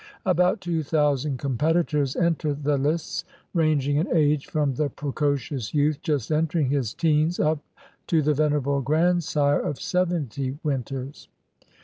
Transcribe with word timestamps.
About 0.25 0.61
two 0.61 0.81
thousand 0.81 1.37
competitors 1.37 2.15
enter 2.15 2.55
the 2.55 2.75
lists, 2.75 3.23
rang 3.53 3.79
ing 3.83 3.97
in 3.97 4.07
age 4.11 4.47
from 4.47 4.73
the 4.73 4.89
precocious 4.89 5.75
youth 5.75 6.01
just 6.01 6.31
entering 6.31 6.69
his 6.71 6.91
teens 6.91 7.39
up 7.39 7.59
to 8.07 8.23
the 8.23 8.33
venerable 8.33 8.81
grandsire 8.81 9.59
of 9.59 9.79
seventy 9.79 10.57
winters. 10.63 11.27